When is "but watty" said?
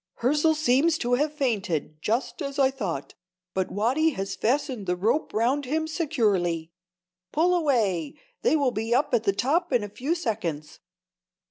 3.53-4.09